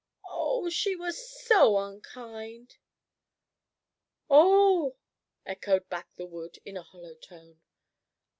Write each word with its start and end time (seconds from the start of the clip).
O 0.31 0.65
h, 0.65 0.73
she 0.73 0.95
was 0.95 1.29
so 1.45 1.77
unkind" 1.77 2.77
"O 4.31 4.87
h!" 4.95 4.95
echoed 5.45 5.87
back 5.89 6.07
the 6.15 6.25
wood 6.25 6.57
in 6.65 6.75
a 6.75 6.81
hollow 6.81 7.13
tone. 7.13 7.61